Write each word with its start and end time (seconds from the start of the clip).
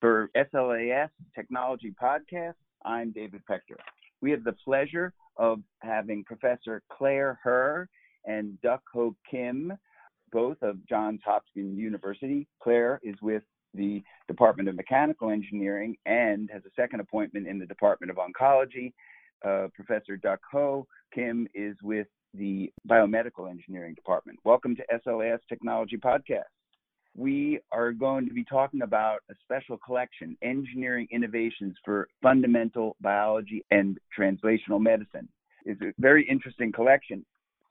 For 0.00 0.30
SLAS 0.34 1.10
Technology 1.34 1.94
Podcast, 2.00 2.54
I'm 2.84 3.12
David 3.12 3.42
Pector. 3.48 3.76
We 4.20 4.30
have 4.32 4.44
the 4.44 4.54
pleasure 4.64 5.12
of 5.36 5.60
having 5.80 6.24
Professor 6.24 6.82
Claire 6.90 7.38
Hur 7.42 7.88
and 8.24 8.60
Duck 8.62 8.82
Ho 8.92 9.14
Kim, 9.30 9.72
both 10.32 10.56
of 10.62 10.84
Johns 10.88 11.20
Hopkins 11.24 11.78
University. 11.78 12.46
Claire 12.62 13.00
is 13.02 13.16
with 13.22 13.42
the 13.74 14.02
Department 14.28 14.68
of 14.68 14.76
Mechanical 14.76 15.30
Engineering 15.30 15.96
and 16.06 16.50
has 16.52 16.62
a 16.64 16.70
second 16.76 17.00
appointment 17.00 17.46
in 17.46 17.58
the 17.58 17.66
Department 17.66 18.10
of 18.10 18.16
Oncology. 18.16 18.92
Uh, 19.44 19.68
Professor 19.74 20.16
Duck 20.16 20.40
Ho 20.52 20.86
Kim 21.14 21.48
is 21.54 21.76
with 21.82 22.06
the 22.34 22.72
Biomedical 22.88 23.50
Engineering 23.50 23.94
Department. 23.94 24.38
Welcome 24.44 24.76
to 24.76 24.84
SLAS 25.04 25.40
Technology 25.48 25.96
Podcast 25.96 26.44
we 27.14 27.60
are 27.70 27.92
going 27.92 28.26
to 28.26 28.32
be 28.32 28.44
talking 28.44 28.82
about 28.82 29.20
a 29.30 29.34
special 29.42 29.78
collection, 29.78 30.36
Engineering 30.42 31.06
Innovations 31.10 31.76
for 31.84 32.08
Fundamental 32.22 32.96
Biology 33.00 33.64
and 33.70 33.98
Translational 34.18 34.80
Medicine. 34.80 35.28
It's 35.64 35.80
a 35.82 35.92
very 35.98 36.26
interesting 36.28 36.72
collection. 36.72 37.24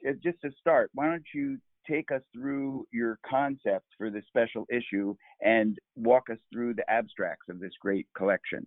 Uh, 0.07 0.13
just 0.23 0.39
to 0.41 0.51
start, 0.59 0.91
why 0.93 1.07
don't 1.07 1.25
you 1.33 1.57
take 1.89 2.11
us 2.11 2.21
through 2.33 2.85
your 2.91 3.17
concept 3.27 3.85
for 3.97 4.11
this 4.11 4.23
special 4.27 4.65
issue 4.69 5.15
and 5.41 5.77
walk 5.95 6.29
us 6.29 6.37
through 6.53 6.75
the 6.75 6.89
abstracts 6.89 7.49
of 7.49 7.59
this 7.59 7.73
great 7.81 8.07
collection? 8.15 8.65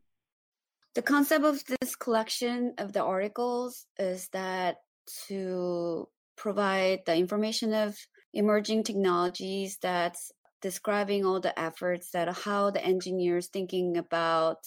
The 0.94 1.02
concept 1.02 1.44
of 1.44 1.62
this 1.80 1.96
collection 1.96 2.74
of 2.78 2.92
the 2.92 3.02
articles 3.02 3.86
is 3.98 4.28
that 4.28 4.78
to 5.28 6.08
provide 6.36 7.00
the 7.06 7.16
information 7.16 7.72
of 7.72 7.96
emerging 8.32 8.82
technologies 8.82 9.78
that's 9.80 10.32
describing 10.60 11.24
all 11.24 11.40
the 11.40 11.58
efforts 11.58 12.10
that 12.12 12.28
how 12.28 12.70
the 12.70 12.84
engineers 12.84 13.48
thinking 13.48 13.96
about 13.96 14.58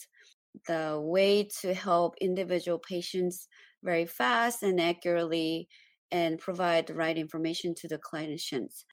the 0.67 0.99
way 1.01 1.47
to 1.61 1.73
help 1.73 2.15
individual 2.21 2.79
patients 2.79 3.47
very 3.83 4.05
fast 4.05 4.63
and 4.63 4.79
accurately 4.79 5.67
and 6.11 6.39
provide 6.39 6.87
the 6.87 6.93
right 6.93 7.17
information 7.17 7.75
to 7.75 7.87
the 7.87 7.97
clinicians. 7.97 8.85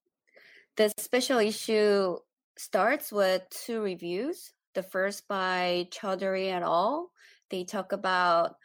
The 0.77 0.93
special 0.99 1.39
issue 1.39 2.17
starts 2.59 3.13
with 3.13 3.43
two 3.51 3.81
reviews. 3.81 4.53
The 4.75 4.83
first 4.83 5.29
by 5.29 5.89
Chaudhary 5.91 6.53
et 6.53 6.63
al. 6.63 7.11
They 7.51 7.65
talk 7.65 7.93
about 7.93 8.57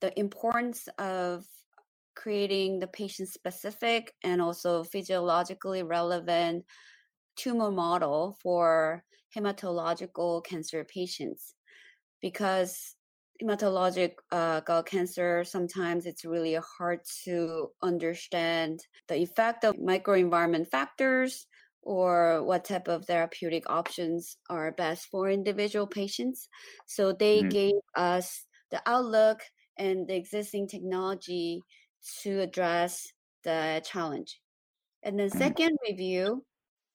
the 0.00 0.18
importance 0.18 0.88
of 0.98 1.44
creating 2.14 2.78
the 2.78 2.86
patient 2.86 3.28
specific 3.28 4.12
and 4.22 4.40
also 4.40 4.84
physiologically 4.84 5.82
relevant 5.82 6.64
tumor 7.36 7.70
model 7.70 8.36
for 8.42 9.02
hematological 9.34 10.44
cancer 10.44 10.84
patients 10.84 11.54
because 12.20 12.96
hematologic 13.42 14.12
uh, 14.30 14.60
cancer 14.82 15.42
sometimes 15.44 16.06
it's 16.06 16.24
really 16.24 16.58
hard 16.78 17.00
to 17.24 17.68
understand 17.82 18.80
the 19.08 19.16
effect 19.16 19.64
of 19.64 19.74
microenvironment 19.76 20.68
factors 20.68 21.46
or 21.82 22.44
what 22.44 22.64
type 22.64 22.86
of 22.86 23.04
therapeutic 23.06 23.68
options 23.68 24.36
are 24.48 24.70
best 24.72 25.08
for 25.10 25.28
individual 25.28 25.86
patients 25.86 26.48
so 26.86 27.12
they 27.12 27.40
mm-hmm. 27.40 27.48
gave 27.48 27.74
us 27.96 28.44
the 28.70 28.80
outlook 28.86 29.40
and 29.78 30.06
the 30.06 30.14
existing 30.14 30.68
technology 30.68 31.60
to 32.22 32.40
address 32.40 33.12
the 33.44 33.82
challenge 33.84 34.40
and 35.02 35.18
then 35.18 35.30
2nd 35.30 35.54
mm-hmm. 35.56 35.74
review 35.88 36.44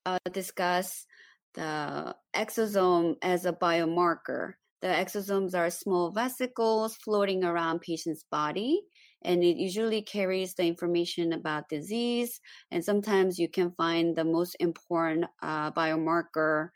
uh, 0.06 0.20
discuss 0.32 1.06
the 1.54 2.16
exosome 2.36 3.16
as 3.22 3.46
a 3.46 3.54
biomarker. 3.54 4.54
The 4.82 4.88
exosomes 4.88 5.56
are 5.56 5.70
small 5.70 6.12
vesicles 6.12 6.96
floating 6.96 7.44
around 7.44 7.82
patient's 7.82 8.24
body, 8.32 8.82
and 9.24 9.44
it 9.44 9.58
usually 9.58 10.02
carries 10.04 10.54
the 10.54 10.64
information 10.64 11.34
about 11.34 11.68
disease. 11.68 12.40
And 12.72 12.84
sometimes 12.86 13.40
you 13.40 13.50
can 13.50 13.72
find 13.72 14.16
the 14.16 14.24
most 14.24 14.56
important 14.60 15.26
uh, 15.42 15.72
biomarker 15.72 16.70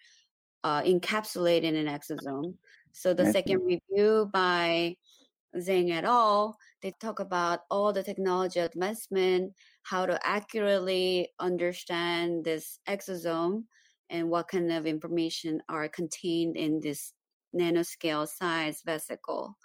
uh, 0.64 0.82
encapsulated 0.82 1.64
in 1.64 1.76
an 1.76 1.88
exosome. 1.88 2.56
So 2.92 3.14
the 3.14 3.32
second 3.32 3.62
review 3.66 4.30
by 4.34 4.98
Zhang 5.56 5.92
at 5.92 6.06
all. 6.06 6.58
they 6.82 6.94
talk 7.00 7.20
about 7.20 7.62
all 7.70 7.92
the 7.94 8.04
technology 8.04 8.60
advancement, 8.60 9.54
how 9.84 10.06
to 10.06 10.20
accurately 10.26 11.30
understand 11.40 12.46
this 12.46 12.80
exosome 12.88 13.64
and 14.10 14.30
what 14.30 14.48
kind 14.48 14.72
of 14.72 14.86
information 14.86 15.62
are 15.70 15.88
contained 15.88 16.56
in 16.58 16.80
this 16.80 17.14
nanoscale 17.56 18.28
size 18.28 18.82
vesicle. 18.86 19.58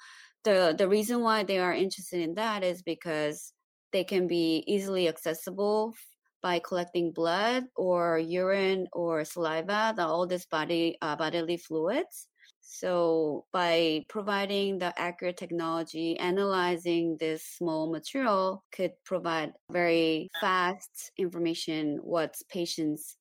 The, 0.45 0.75
the 0.77 0.89
reason 0.89 1.23
why 1.23 1.45
they 1.45 1.59
are 1.59 1.75
interested 1.75 2.21
in 2.21 2.35
that 2.35 2.63
is 2.63 2.83
because 2.83 3.53
they 3.93 4.05
can 4.05 4.27
be 4.27 4.65
easily 4.67 5.09
accessible 5.09 5.95
by 6.43 6.59
collecting 6.61 7.13
blood 7.13 7.65
or 7.75 8.19
urine 8.19 8.87
or 8.93 9.25
saliva, 9.25 9.95
the, 9.97 10.07
all 10.07 10.27
these 10.27 10.47
body 10.47 10.97
uh, 11.03 11.17
bodily 11.17 11.57
fluids. 11.57 12.29
So 12.69 13.47
by 13.53 14.05
providing 14.09 14.79
the 14.79 14.93
accurate 14.99 15.37
technology, 15.37 16.19
analyzing 16.19 17.17
this 17.19 17.45
small 17.45 17.91
material 17.91 18.65
could 18.73 18.93
provide 19.05 19.53
very 19.71 20.31
fast 20.41 21.13
information 21.17 21.99
what 22.03 22.35
patients' 22.51 23.17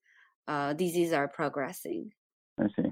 uh, 0.47 0.73
disease 0.73 1.13
are 1.13 1.27
progressing. 1.27 2.11
I 2.59 2.67
see. 2.75 2.91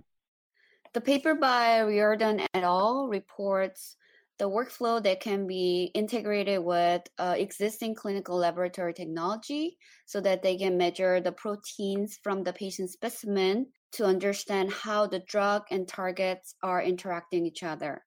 The 0.93 1.01
paper 1.01 1.33
by 1.33 1.81
Riordan 1.81 2.41
et 2.41 2.63
al. 2.63 3.07
reports 3.07 3.97
the 4.37 4.49
workflow 4.49 5.01
that 5.03 5.21
can 5.21 5.47
be 5.47 5.89
integrated 5.95 6.63
with 6.63 7.01
uh, 7.17 7.33
existing 7.35 7.95
clinical 7.95 8.37
laboratory 8.37 8.93
technology 8.93 9.77
so 10.05 10.21
that 10.21 10.43
they 10.43 10.57
can 10.57 10.77
measure 10.77 11.19
the 11.19 11.31
proteins 11.31 12.19
from 12.23 12.43
the 12.43 12.53
patient 12.53 12.91
specimen 12.91 13.67
to 13.93 14.05
understand 14.05 14.71
how 14.71 15.07
the 15.07 15.19
drug 15.19 15.63
and 15.71 15.87
targets 15.87 16.55
are 16.63 16.81
interacting 16.81 17.45
each 17.45 17.63
other 17.63 18.03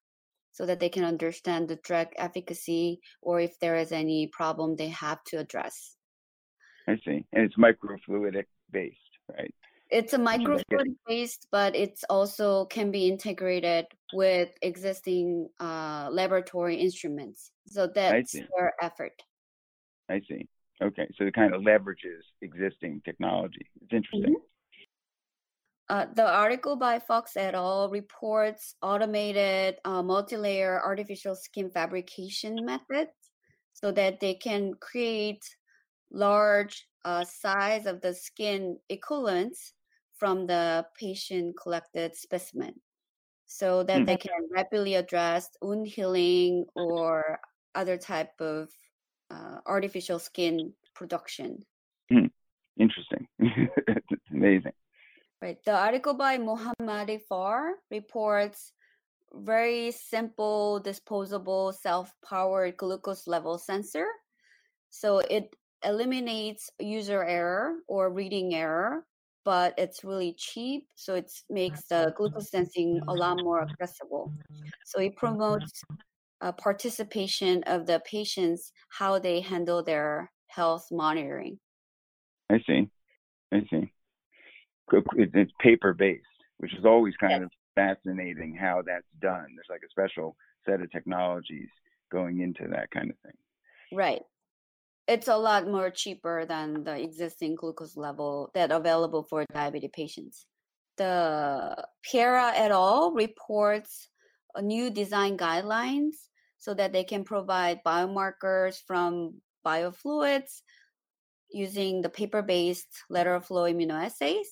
so 0.53 0.67
that 0.67 0.81
they 0.81 0.89
can 0.89 1.05
understand 1.05 1.69
the 1.69 1.77
drug 1.77 2.09
efficacy 2.17 3.01
or 3.21 3.41
if 3.41 3.59
there 3.61 3.77
is 3.77 3.93
any 3.93 4.27
problem 4.29 4.75
they 4.75 4.89
have 4.89 5.23
to 5.25 5.39
address. 5.39 5.97
I 6.89 6.97
see. 7.05 7.25
And 7.33 7.45
it's 7.45 7.57
microfluidic 7.57 8.47
based, 8.71 8.97
right? 9.37 9.55
It's 9.91 10.15
a 10.15 10.19
microfluidic 10.19 10.97
based, 11.07 11.47
but 11.53 11.77
it's 11.77 12.05
also 12.11 12.65
can 12.67 12.91
be 12.91 13.09
integrated 13.09 13.87
with 14.13 14.51
existing 14.63 15.49
uh, 15.61 16.09
laboratory 16.11 16.77
instruments. 16.77 17.53
So 17.67 17.87
that's 17.87 18.33
their 18.33 18.75
effort. 18.83 19.23
I 20.09 20.21
see. 20.29 20.49
Okay, 20.83 21.09
so 21.17 21.25
it 21.25 21.35
kind 21.35 21.55
of 21.55 21.63
leverages 21.63 22.23
existing 22.43 23.03
technology. 23.05 23.67
It's 23.83 23.93
interesting. 23.93 24.35
Mm-hmm. 24.35 24.56
Uh, 25.89 26.07
the 26.15 26.27
article 26.27 26.75
by 26.75 26.99
Fox 26.99 27.37
et 27.37 27.55
al. 27.55 27.89
reports 27.91 28.75
automated 28.83 29.77
uh, 29.85 30.03
multi-layer 30.03 30.81
artificial 30.85 31.37
skin 31.37 31.71
fabrication 31.71 32.57
methods 32.65 33.13
so 33.73 33.93
that 33.93 34.19
they 34.19 34.35
can 34.35 34.73
create 34.81 35.45
large 36.11 36.87
uh, 37.05 37.25
size 37.25 37.87
of 37.87 38.01
the 38.01 38.13
skin 38.13 38.77
equivalents 38.89 39.75
from 40.17 40.47
the 40.47 40.85
patient 40.99 41.55
collected 41.61 42.17
specimen 42.17 42.75
so 43.47 43.85
that 43.85 43.99
mm-hmm. 43.99 44.05
they 44.07 44.17
can 44.17 44.49
rapidly 44.53 44.95
address 44.95 45.49
wound 45.63 45.87
healing 45.87 46.65
or 46.75 47.39
other 47.77 47.97
type 47.97 48.33
of 48.41 48.69
uh, 49.31 49.59
artificial 49.67 50.19
skin 50.19 50.73
production. 50.95 51.59
Mm. 52.13 52.31
Interesting. 52.79 53.27
it's 53.39 54.31
amazing. 54.33 54.73
Right. 55.43 55.59
The 55.65 55.77
article 55.77 56.15
by 56.15 56.39
Mohammadi 56.39 57.21
Far 57.29 57.75
reports 57.91 58.73
very 59.35 59.91
simple 59.91 60.81
disposable 60.81 61.73
self-powered 61.73 62.77
glucose 62.79 63.27
level 63.27 63.59
sensor. 63.59 64.07
So 64.89 65.19
it 65.19 65.55
eliminates 65.85 66.71
user 66.79 67.23
error 67.23 67.77
or 67.87 68.11
reading 68.11 68.55
error, 68.55 69.05
but 69.45 69.75
it's 69.77 70.05
really 70.05 70.35
cheap. 70.39 70.87
So 70.95 71.15
it 71.15 71.31
makes 71.51 71.83
the 71.89 72.15
glucose 72.17 72.51
sensing 72.51 73.01
a 73.07 73.13
lot 73.13 73.37
more 73.45 73.61
accessible. 73.61 74.33
So 74.87 75.01
it 75.01 75.17
promotes 75.17 75.83
uh, 76.41 76.53
participation 76.53 77.63
of 77.67 77.87
the 77.87 78.01
patients, 78.11 78.73
how 78.89 79.19
they 79.19 79.41
handle 79.41 79.83
their 79.83 80.33
health 80.47 80.87
monitoring. 80.91 81.59
I 82.49 82.59
see. 82.67 82.89
I 83.53 83.61
see 83.71 83.93
it's 84.93 85.53
paper 85.61 85.93
based, 85.95 86.25
which 86.59 86.75
is 86.75 86.85
always 86.85 87.17
kind 87.17 87.33
yes. 87.33 87.43
of 87.43 87.51
fascinating 87.75 88.55
how 88.55 88.83
that's 88.87 89.07
done. 89.21 89.47
There's 89.55 89.67
like 89.69 89.83
a 89.85 89.91
special 89.91 90.37
set 90.65 90.81
of 90.81 90.91
technologies 90.91 91.69
going 92.11 92.41
into 92.41 92.69
that 92.69 92.91
kind 92.91 93.11
of 93.11 93.17
thing. 93.19 93.37
Right. 93.93 94.23
it's 95.09 95.29
a 95.29 95.37
lot 95.37 95.69
more 95.69 95.91
cheaper 95.91 96.45
than 96.47 96.83
the 96.85 97.01
existing 97.01 97.55
glucose 97.55 97.97
level 97.97 98.51
that 98.55 98.73
available 98.73 99.23
for 99.23 99.45
diabetic 99.53 99.93
patients. 99.93 100.47
The 100.97 101.77
Piera 102.03 102.53
et 102.55 102.71
al. 102.71 103.13
reports 103.13 104.09
a 104.55 104.63
new 104.63 104.91
design 104.91 105.37
guidelines 105.37 106.17
so 106.59 106.75
that 106.75 106.93
they 106.93 107.05
can 107.05 107.23
provide 107.23 107.85
biomarkers 107.87 108.79
from 108.87 109.41
biofluids 109.65 110.63
using 111.51 112.03
the 112.03 112.09
paper-based 112.09 112.89
lateral 113.11 113.41
flow 113.41 113.65
immunoassays. 113.65 114.47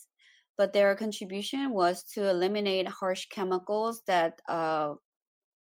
But 0.57 0.73
their 0.73 0.95
contribution 0.95 1.73
was 1.73 2.05
to 2.15 2.29
eliminate 2.29 2.87
harsh 2.89 3.27
chemicals 3.27 4.03
that 4.07 4.41
uh, 4.49 4.95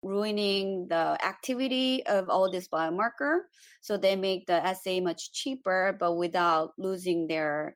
ruining 0.01 0.87
the 0.87 1.17
activity 1.23 2.05
of 2.05 2.29
all 2.29 2.49
this 2.49 2.67
biomarker. 2.67 3.39
So 3.81 3.97
they 3.97 4.15
make 4.15 4.45
the 4.47 4.65
assay 4.65 4.99
much 5.01 5.33
cheaper, 5.33 5.97
but 5.99 6.15
without 6.15 6.73
losing 6.77 7.27
their 7.27 7.75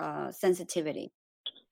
uh, 0.00 0.30
sensitivity. 0.32 1.12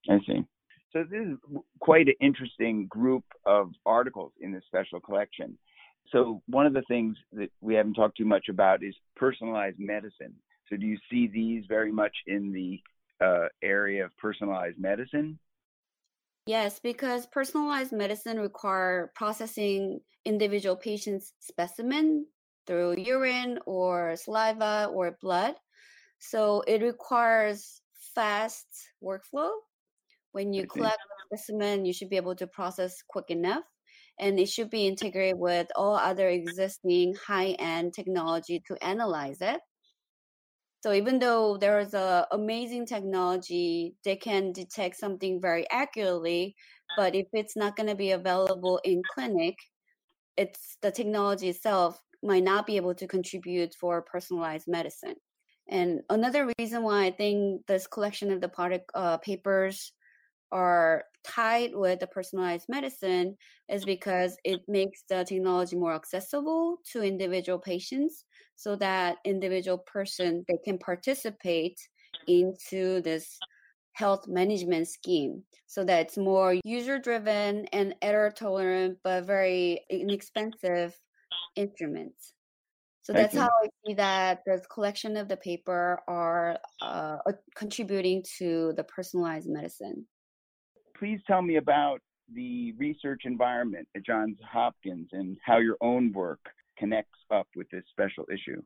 I 0.08 0.18
see. 0.26 0.44
So 0.92 1.04
this 1.04 1.26
is 1.26 1.38
quite 1.80 2.08
an 2.08 2.14
interesting 2.20 2.86
group 2.86 3.24
of 3.46 3.72
articles 3.86 4.32
in 4.40 4.52
this 4.52 4.62
special 4.66 5.00
collection. 5.00 5.56
So 6.10 6.42
one 6.46 6.66
of 6.66 6.74
the 6.74 6.82
things 6.82 7.16
that 7.32 7.50
we 7.60 7.74
haven't 7.74 7.94
talked 7.94 8.18
too 8.18 8.26
much 8.26 8.48
about 8.48 8.82
is 8.82 8.94
personalized 9.16 9.78
medicine. 9.78 10.34
So 10.68 10.76
do 10.76 10.86
you 10.86 10.98
see 11.10 11.28
these 11.28 11.64
very 11.68 11.92
much 11.92 12.14
in 12.26 12.52
the 12.52 12.80
uh, 13.20 13.48
area 13.62 14.04
of 14.04 14.16
personalized 14.16 14.78
medicine? 14.78 15.38
Yes, 16.46 16.80
because 16.80 17.26
personalized 17.26 17.92
medicine 17.92 18.40
require 18.40 19.12
processing 19.14 20.00
individual 20.24 20.76
patient's 20.76 21.32
specimen 21.40 22.26
through 22.66 22.96
urine 22.98 23.58
or 23.66 24.16
saliva 24.16 24.88
or 24.92 25.16
blood. 25.20 25.54
So 26.18 26.62
it 26.66 26.82
requires 26.82 27.80
fast 28.14 28.66
workflow. 29.02 29.50
When 30.32 30.52
you 30.52 30.66
collect 30.66 30.98
a 30.98 31.36
specimen, 31.36 31.84
you 31.84 31.92
should 31.92 32.08
be 32.10 32.16
able 32.16 32.34
to 32.36 32.46
process 32.46 33.02
quick 33.06 33.30
enough 33.30 33.64
and 34.18 34.38
it 34.38 34.48
should 34.48 34.70
be 34.70 34.86
integrated 34.86 35.38
with 35.38 35.66
all 35.76 35.96
other 35.96 36.28
existing 36.28 37.14
high-end 37.26 37.92
technology 37.94 38.62
to 38.66 38.82
analyze 38.84 39.38
it. 39.40 39.60
So 40.82 40.92
even 40.92 41.20
though 41.20 41.56
there 41.56 41.78
is 41.78 41.94
a 41.94 42.26
amazing 42.32 42.86
technology, 42.86 43.94
they 44.04 44.16
can 44.16 44.52
detect 44.52 44.96
something 44.96 45.40
very 45.40 45.64
accurately, 45.70 46.56
but 46.96 47.14
if 47.14 47.28
it's 47.32 47.56
not 47.56 47.76
going 47.76 47.88
to 47.88 47.94
be 47.94 48.10
available 48.10 48.80
in 48.82 49.00
clinic, 49.14 49.54
it's 50.36 50.76
the 50.82 50.90
technology 50.90 51.48
itself 51.48 52.02
might 52.22 52.42
not 52.42 52.66
be 52.66 52.76
able 52.76 52.96
to 52.96 53.06
contribute 53.06 53.74
for 53.78 54.02
personalized 54.02 54.66
medicine. 54.66 55.14
And 55.68 56.00
another 56.10 56.50
reason 56.58 56.82
why 56.82 57.04
I 57.04 57.10
think 57.12 57.64
this 57.66 57.86
collection 57.86 58.32
of 58.32 58.40
the 58.40 58.48
product 58.48 58.90
uh, 58.94 59.18
papers 59.18 59.92
are 60.50 61.04
tied 61.24 61.70
with 61.74 62.00
the 62.00 62.06
personalized 62.06 62.66
medicine 62.68 63.36
is 63.68 63.84
because 63.84 64.36
it 64.44 64.62
makes 64.68 65.04
the 65.08 65.24
technology 65.24 65.76
more 65.76 65.94
accessible 65.94 66.78
to 66.92 67.02
individual 67.02 67.58
patients 67.58 68.24
so 68.56 68.76
that 68.76 69.18
individual 69.24 69.78
person 69.78 70.44
they 70.48 70.58
can 70.64 70.78
participate 70.78 71.78
into 72.26 73.00
this 73.02 73.42
health 73.92 74.26
management 74.26 74.88
scheme 74.88 75.42
so 75.66 75.84
that 75.84 76.00
it's 76.00 76.16
more 76.16 76.56
user 76.64 76.98
driven 76.98 77.66
and 77.72 77.94
error 78.02 78.30
tolerant 78.30 78.98
but 79.04 79.24
very 79.24 79.80
inexpensive 79.90 80.94
instruments. 81.56 82.32
So 83.02 83.12
that's 83.12 83.36
how 83.36 83.48
i 83.48 83.68
see 83.84 83.94
that 83.94 84.42
the 84.46 84.62
collection 84.72 85.16
of 85.16 85.28
the 85.28 85.36
paper 85.36 86.00
are 86.06 86.58
uh, 86.80 87.18
contributing 87.56 88.22
to 88.38 88.72
the 88.76 88.84
personalized 88.84 89.48
medicine 89.48 90.06
please 91.02 91.18
tell 91.26 91.42
me 91.42 91.56
about 91.56 91.98
the 92.32 92.72
research 92.78 93.22
environment 93.24 93.88
at 93.96 94.06
Johns 94.06 94.36
Hopkins 94.48 95.08
and 95.10 95.36
how 95.44 95.58
your 95.58 95.76
own 95.80 96.12
work 96.12 96.38
connects 96.78 97.18
up 97.28 97.48
with 97.56 97.68
this 97.70 97.82
special 97.90 98.24
issue. 98.32 98.62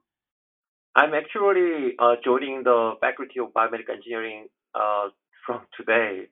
I'm 0.94 1.14
actually 1.14 1.94
uh, 1.98 2.16
joining 2.22 2.62
the 2.62 2.92
Faculty 3.00 3.40
of 3.40 3.54
Biomedical 3.54 3.94
Engineering 3.96 4.48
uh, 4.74 5.08
from 5.46 5.62
today. 5.78 6.26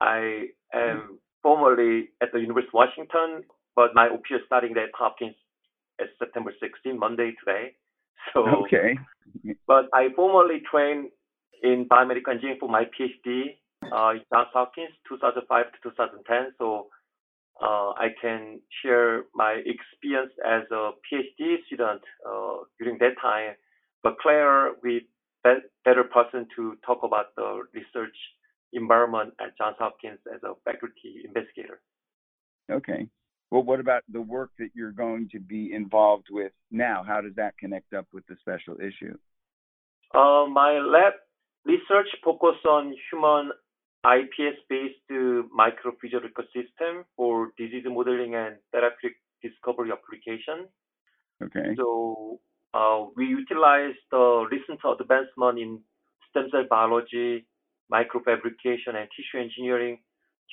I 0.00 0.46
am 0.72 0.80
mm-hmm. 0.96 1.14
formerly 1.42 2.08
at 2.22 2.32
the 2.32 2.40
University 2.40 2.70
of 2.70 2.74
Washington, 2.74 3.44
but 3.76 3.90
my 3.94 4.08
OPS 4.08 4.44
starting 4.46 4.74
at 4.78 4.88
Hopkins 4.94 5.36
is 5.98 6.08
September 6.18 6.54
16, 6.58 6.98
Monday 6.98 7.32
today. 7.38 7.74
So 8.32 8.46
okay. 8.64 8.96
but 9.66 9.88
I 9.92 10.08
formerly 10.16 10.62
trained 10.70 11.10
in 11.62 11.86
biomedical 11.86 12.32
engineering 12.32 12.58
for 12.60 12.68
my 12.68 12.84
PhD 12.84 13.59
uh, 13.84 14.12
Johns 14.32 14.48
Hopkins 14.52 14.90
2005 15.08 15.64
to 15.72 15.90
2010. 15.90 16.52
So 16.58 16.88
uh, 17.60 17.92
I 17.96 18.08
can 18.20 18.60
share 18.82 19.24
my 19.34 19.60
experience 19.64 20.32
as 20.46 20.62
a 20.70 20.92
PhD 21.04 21.56
student 21.66 22.02
uh, 22.26 22.64
during 22.78 22.98
that 22.98 23.20
time. 23.20 23.54
But 24.02 24.18
Claire, 24.18 24.72
we 24.82 25.06
better 25.44 26.04
person 26.04 26.46
to 26.56 26.76
talk 26.84 27.00
about 27.02 27.34
the 27.36 27.62
research 27.74 28.16
environment 28.72 29.34
at 29.40 29.56
Johns 29.58 29.76
Hopkins 29.78 30.18
as 30.32 30.40
a 30.42 30.54
faculty 30.64 31.22
investigator. 31.24 31.80
Okay. 32.70 33.08
Well, 33.50 33.62
what 33.62 33.80
about 33.80 34.04
the 34.08 34.20
work 34.20 34.50
that 34.58 34.70
you're 34.74 34.92
going 34.92 35.28
to 35.32 35.40
be 35.40 35.72
involved 35.72 36.26
with 36.30 36.52
now? 36.70 37.02
How 37.06 37.20
does 37.20 37.34
that 37.36 37.58
connect 37.58 37.92
up 37.94 38.06
with 38.12 38.24
the 38.26 38.36
special 38.40 38.76
issue? 38.76 39.16
Uh, 40.14 40.46
my 40.46 40.78
lab 40.78 41.14
research 41.64 42.08
focus 42.24 42.56
on 42.68 42.94
human 43.10 43.50
iPS-based 44.04 45.10
microphysiological 45.52 46.46
system 46.54 47.04
for 47.16 47.52
disease 47.58 47.84
modeling 47.86 48.34
and 48.34 48.56
therapeutic 48.72 49.18
discovery 49.42 49.90
application. 49.92 50.68
Okay. 51.42 51.74
So 51.76 52.40
uh, 52.72 53.06
we 53.16 53.26
utilize 53.26 53.94
the 54.10 54.46
recent 54.50 54.80
advancement 54.84 55.58
in 55.58 55.80
stem 56.30 56.48
cell 56.50 56.64
biology, 56.68 57.46
microfabrication, 57.92 58.94
and 58.94 59.08
tissue 59.16 59.42
engineering 59.42 59.98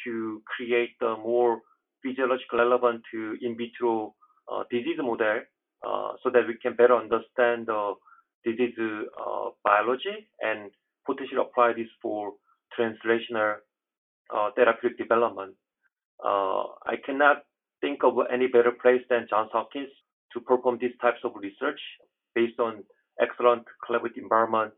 to 0.04 0.42
create 0.46 0.96
a 1.02 1.16
more 1.18 1.62
physiological 2.04 2.60
relevant 2.60 3.02
to 3.12 3.38
in 3.42 3.58
vitro 3.58 4.14
uh, 4.52 4.64
disease 4.72 4.98
model 5.00 5.42
uh, 5.88 6.12
so 6.24 6.30
that 6.30 6.48
we 6.48 6.58
can 6.62 6.76
better 6.76 6.96
understand 6.96 7.68
the 7.68 7.94
disease 8.46 8.76
uh, 8.80 9.50
biology 9.64 10.28
and 10.42 10.72
potentially 11.06 11.42
apply 11.42 11.74
this 11.74 11.88
for 12.02 12.34
translational 12.78 13.56
uh, 14.34 14.50
therapeutic 14.56 14.98
development. 14.98 15.56
Uh, 16.24 16.64
I 16.86 16.96
cannot 17.06 17.44
think 17.82 18.04
of 18.04 18.14
any 18.32 18.48
better 18.48 18.72
place 18.72 19.02
than 19.10 19.28
Johns 19.30 19.50
Hopkins 19.54 19.90
to 20.34 20.40
perform 20.40 20.78
these 20.82 20.98
types 21.02 21.20
of 21.24 21.32
research 21.36 21.80
based 22.36 22.60
on 22.60 22.84
excellent 23.22 23.64
collaborative 23.88 24.18
environment, 24.18 24.74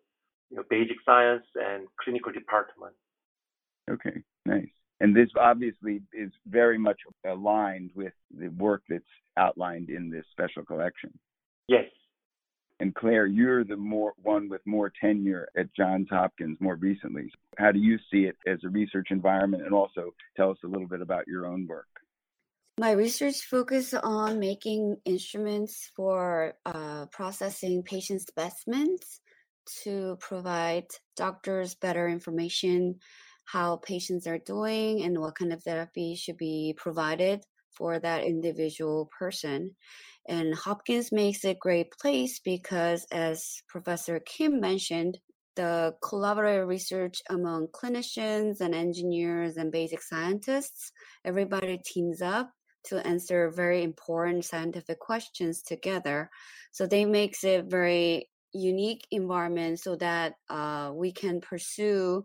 you 0.49 0.57
know, 0.57 0.63
basic 0.69 0.97
science 1.05 1.43
and 1.55 1.87
clinical 2.03 2.31
department. 2.31 2.93
Okay, 3.89 4.21
nice. 4.45 4.69
And 4.99 5.15
this 5.15 5.29
obviously 5.39 6.01
is 6.13 6.31
very 6.47 6.77
much 6.77 6.99
aligned 7.25 7.91
with 7.95 8.13
the 8.37 8.49
work 8.49 8.83
that's 8.89 9.03
outlined 9.37 9.89
in 9.89 10.09
this 10.09 10.25
special 10.31 10.63
collection. 10.65 11.17
Yes. 11.67 11.85
And 12.79 12.95
Claire, 12.95 13.27
you're 13.27 13.65
the 13.65 13.75
more 13.75 14.13
one 14.21 14.47
with 14.47 14.61
more 14.65 14.91
tenure 15.01 15.49
at 15.57 15.73
Johns 15.75 16.07
Hopkins 16.09 16.57
more 16.61 16.75
recently. 16.75 17.31
How 17.57 17.71
do 17.71 17.79
you 17.79 17.97
see 18.11 18.23
it 18.23 18.37
as 18.47 18.59
a 18.63 18.69
research 18.69 19.07
environment? 19.11 19.63
And 19.63 19.73
also 19.73 20.13
tell 20.37 20.49
us 20.51 20.57
a 20.63 20.67
little 20.67 20.87
bit 20.87 21.01
about 21.01 21.27
your 21.27 21.45
own 21.45 21.67
work. 21.67 21.87
My 22.79 22.91
research 22.91 23.41
focuses 23.41 23.99
on 24.01 24.39
making 24.39 24.95
instruments 25.03 25.91
for 25.93 26.53
uh, 26.65 27.07
processing 27.07 27.83
patient 27.83 28.21
specimens 28.21 29.19
to 29.83 30.17
provide 30.21 30.85
doctors 31.17 31.75
better 31.75 32.07
information 32.07 32.95
how 33.43 33.77
patients 33.77 34.27
are 34.27 34.37
doing 34.37 35.03
and 35.03 35.19
what 35.19 35.35
kind 35.35 35.51
of 35.51 35.63
therapy 35.63 36.15
should 36.15 36.37
be 36.37 36.73
provided 36.77 37.43
for 37.79 37.97
that 37.99 38.25
individual 38.25 39.09
person. 39.17 39.71
And 40.27 40.53
Hopkins 40.53 41.11
makes 41.11 41.43
a 41.43 41.55
great 41.55 41.91
place 41.99 42.39
because, 42.43 43.07
as 43.11 43.63
Professor 43.67 44.19
Kim 44.19 44.59
mentioned, 44.59 45.17
the 45.55 45.95
collaborative 46.03 46.67
research 46.67 47.21
among 47.29 47.67
clinicians 47.69 48.61
and 48.61 48.75
engineers 48.75 49.57
and 49.57 49.71
basic 49.71 50.01
scientists, 50.01 50.91
everybody 51.25 51.79
teams 51.83 52.21
up 52.21 52.51
to 52.85 53.05
answer 53.07 53.49
very 53.49 53.83
important 53.83 54.45
scientific 54.45 54.99
questions 54.99 55.63
together. 55.63 56.29
So 56.71 56.85
they 56.85 57.05
makes 57.05 57.43
it 57.43 57.65
very 57.65 58.29
unique 58.53 59.05
environment 59.11 59.79
so 59.79 59.95
that 59.97 60.33
uh, 60.49 60.91
we 60.93 61.11
can 61.11 61.41
pursue 61.41 62.23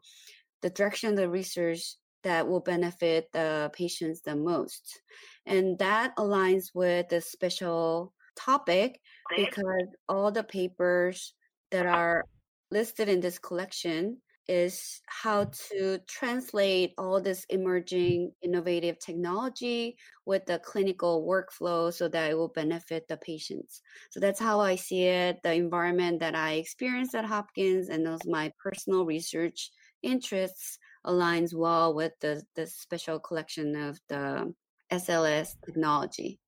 the 0.63 0.71
direction 0.71 1.11
of 1.11 1.17
the 1.17 1.29
research 1.29 1.97
that 2.25 2.49
will 2.49 2.61
benefit 2.61 3.29
the 3.33 3.71
patients 3.73 4.21
the 4.23 4.35
most. 4.35 5.01
And 5.47 5.79
that 5.79 6.17
aligns 6.17 6.75
with 6.75 7.09
the 7.09 7.21
special 7.21 8.13
topic 8.37 9.01
because 9.37 9.89
all 10.09 10.33
the 10.33 10.43
papers 10.43 11.35
that 11.71 11.87
are 11.87 12.25
listed 12.71 13.09
in 13.09 13.21
this 13.21 13.39
collection 13.39 14.19
is 14.47 15.01
how 15.07 15.45
to 15.71 15.99
translate 16.07 16.93
all 16.99 17.21
this 17.21 17.47
emerging 17.49 18.31
innovative 18.43 18.99
technology 18.99 19.97
with 20.27 20.45
the 20.45 20.59
clinical 20.59 21.27
workflow 21.27 21.93
so 21.93 22.09
that 22.09 22.31
it 22.31 22.35
will 22.35 22.49
benefit 22.49 23.09
the 23.09 23.17
patients. 23.17 23.81
So 24.11 24.21
that's 24.21 24.41
how 24.41 24.61
I 24.61 24.77
see 24.77 25.05
it. 25.05 25.39
The 25.43 25.55
environment 25.55 26.21
that 26.21 26.35
I 26.35 26.55
experienced 26.55 27.15
at 27.15 27.25
Hopkins 27.25 27.89
and 27.89 28.05
those 28.05 28.27
my 28.27 28.53
personal 28.63 29.07
research 29.07 29.71
interests 30.03 30.79
aligns 31.07 31.55
well 31.55 31.95
with 31.95 32.13
the, 32.21 32.43
the 32.55 32.67
special 32.67 33.19
collection 33.19 33.77
of 33.77 34.01
the 34.09 34.55
SLAS 34.91 35.57
technology. 35.65 36.39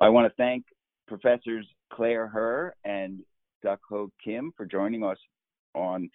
I 0.00 0.08
want 0.08 0.26
to 0.28 0.34
thank 0.36 0.64
Professors 1.06 1.66
Claire 1.92 2.28
Hur 2.28 2.74
and 2.84 3.20
Duck 3.62 3.80
Ho 3.90 4.10
Kim 4.22 4.52
for 4.56 4.66
joining 4.66 5.04
us 5.04 5.18
on 5.74 6.10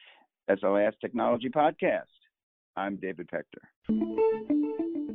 SLAS 0.49 0.93
Technology 1.01 1.49
Podcast. 1.49 2.03
I'm 2.75 2.97
David 2.97 3.29
Pector. 3.29 5.08